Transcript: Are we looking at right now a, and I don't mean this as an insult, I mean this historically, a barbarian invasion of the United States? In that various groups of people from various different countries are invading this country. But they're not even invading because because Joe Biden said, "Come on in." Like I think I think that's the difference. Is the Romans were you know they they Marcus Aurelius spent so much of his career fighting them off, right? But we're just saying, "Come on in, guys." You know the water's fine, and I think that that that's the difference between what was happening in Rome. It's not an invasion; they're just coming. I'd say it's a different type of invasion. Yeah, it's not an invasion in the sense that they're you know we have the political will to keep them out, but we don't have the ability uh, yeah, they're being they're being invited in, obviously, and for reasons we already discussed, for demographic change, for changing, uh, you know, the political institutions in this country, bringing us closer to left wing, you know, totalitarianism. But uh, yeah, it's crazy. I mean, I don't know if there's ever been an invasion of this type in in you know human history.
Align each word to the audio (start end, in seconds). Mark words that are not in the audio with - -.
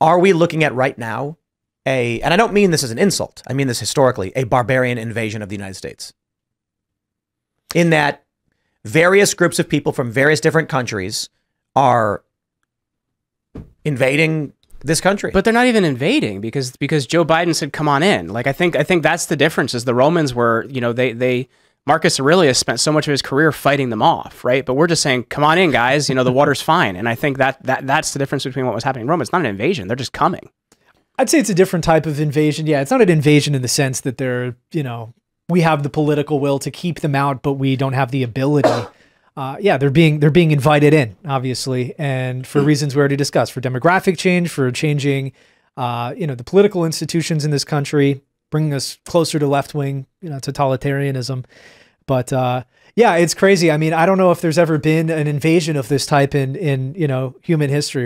Are 0.00 0.18
we 0.18 0.32
looking 0.32 0.64
at 0.64 0.74
right 0.74 0.96
now 0.98 1.38
a, 1.86 2.20
and 2.20 2.32
I 2.32 2.36
don't 2.36 2.52
mean 2.52 2.70
this 2.70 2.82
as 2.82 2.90
an 2.90 2.98
insult, 2.98 3.42
I 3.46 3.52
mean 3.52 3.66
this 3.66 3.80
historically, 3.80 4.32
a 4.36 4.44
barbarian 4.44 4.98
invasion 4.98 5.42
of 5.42 5.48
the 5.48 5.54
United 5.54 5.74
States? 5.74 6.12
In 7.74 7.90
that 7.90 8.24
various 8.84 9.34
groups 9.34 9.58
of 9.58 9.68
people 9.68 9.92
from 9.92 10.10
various 10.10 10.40
different 10.40 10.68
countries 10.68 11.28
are 11.74 12.22
invading 13.84 14.52
this 14.84 15.00
country. 15.00 15.30
But 15.32 15.44
they're 15.44 15.52
not 15.52 15.66
even 15.66 15.84
invading 15.84 16.40
because 16.40 16.76
because 16.76 17.06
Joe 17.06 17.24
Biden 17.24 17.54
said, 17.54 17.72
"Come 17.72 17.88
on 17.88 18.02
in." 18.02 18.28
Like 18.28 18.46
I 18.46 18.52
think 18.52 18.76
I 18.76 18.82
think 18.82 19.02
that's 19.02 19.26
the 19.26 19.36
difference. 19.36 19.74
Is 19.74 19.84
the 19.84 19.94
Romans 19.94 20.34
were 20.34 20.66
you 20.68 20.80
know 20.80 20.92
they 20.92 21.12
they 21.12 21.48
Marcus 21.86 22.18
Aurelius 22.18 22.58
spent 22.58 22.80
so 22.80 22.90
much 22.90 23.06
of 23.06 23.10
his 23.10 23.20
career 23.20 23.52
fighting 23.52 23.90
them 23.90 24.00
off, 24.00 24.44
right? 24.44 24.64
But 24.64 24.74
we're 24.74 24.86
just 24.86 25.02
saying, 25.02 25.24
"Come 25.24 25.44
on 25.44 25.58
in, 25.58 25.70
guys." 25.70 26.08
You 26.08 26.14
know 26.14 26.24
the 26.24 26.32
water's 26.40 26.62
fine, 26.62 26.96
and 26.96 27.08
I 27.08 27.14
think 27.14 27.38
that 27.38 27.62
that 27.64 27.86
that's 27.86 28.12
the 28.12 28.18
difference 28.18 28.44
between 28.44 28.66
what 28.66 28.74
was 28.74 28.84
happening 28.84 29.02
in 29.02 29.08
Rome. 29.08 29.20
It's 29.20 29.32
not 29.32 29.40
an 29.40 29.46
invasion; 29.46 29.88
they're 29.88 29.96
just 29.96 30.12
coming. 30.12 30.50
I'd 31.18 31.30
say 31.30 31.38
it's 31.38 31.50
a 31.50 31.54
different 31.54 31.84
type 31.84 32.06
of 32.06 32.20
invasion. 32.20 32.66
Yeah, 32.66 32.80
it's 32.80 32.90
not 32.90 33.00
an 33.00 33.08
invasion 33.08 33.54
in 33.54 33.62
the 33.62 33.68
sense 33.68 34.00
that 34.00 34.18
they're 34.18 34.56
you 34.72 34.82
know 34.82 35.14
we 35.48 35.60
have 35.60 35.82
the 35.82 35.90
political 35.90 36.40
will 36.40 36.58
to 36.60 36.70
keep 36.70 37.00
them 37.00 37.14
out, 37.14 37.42
but 37.42 37.54
we 37.54 37.76
don't 37.76 37.92
have 37.92 38.10
the 38.10 38.22
ability 38.22 38.70
uh, 39.36 39.56
yeah, 39.60 39.76
they're 39.76 39.90
being 39.90 40.20
they're 40.20 40.30
being 40.30 40.52
invited 40.52 40.94
in, 40.94 41.16
obviously, 41.26 41.94
and 41.98 42.46
for 42.46 42.60
reasons 42.62 42.94
we 42.94 43.00
already 43.00 43.16
discussed, 43.16 43.52
for 43.52 43.60
demographic 43.60 44.16
change, 44.16 44.48
for 44.48 44.70
changing, 44.70 45.32
uh, 45.76 46.14
you 46.16 46.26
know, 46.26 46.34
the 46.34 46.44
political 46.44 46.84
institutions 46.84 47.44
in 47.44 47.50
this 47.50 47.64
country, 47.64 48.22
bringing 48.54 48.72
us 48.72 48.98
closer 49.04 49.40
to 49.40 49.48
left 49.48 49.74
wing, 49.74 50.06
you 50.20 50.30
know, 50.30 50.36
totalitarianism. 50.36 51.44
But 52.06 52.32
uh, 52.32 52.62
yeah, 52.94 53.16
it's 53.16 53.34
crazy. 53.34 53.68
I 53.68 53.78
mean, 53.78 53.92
I 53.92 54.06
don't 54.06 54.16
know 54.16 54.30
if 54.30 54.40
there's 54.40 54.58
ever 54.58 54.78
been 54.78 55.10
an 55.10 55.26
invasion 55.26 55.74
of 55.74 55.88
this 55.88 56.06
type 56.06 56.36
in 56.36 56.54
in 56.54 56.94
you 56.94 57.08
know 57.08 57.34
human 57.42 57.68
history. 57.68 58.02